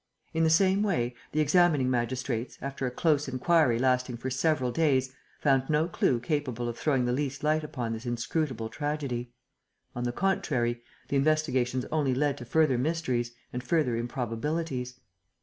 [0.33, 5.13] In the same way, the examining magistrates, after a close inquiry lasting for several days,
[5.39, 9.31] found no clue capable of throwing the least light upon this inscrutable tragedy.
[9.95, 14.99] On the contrary, the investigations only led to further mysteries and further improbabilities.